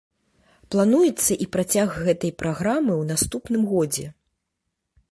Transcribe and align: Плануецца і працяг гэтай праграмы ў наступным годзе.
Плануецца 0.75 1.37
і 1.47 1.47
працяг 1.57 1.87
гэтай 2.09 2.35
праграмы 2.41 2.93
ў 3.01 3.13
наступным 3.13 3.63
годзе. 3.77 4.07